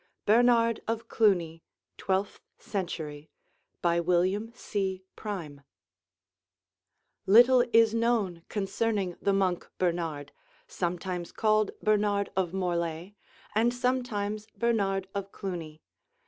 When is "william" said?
3.99-4.51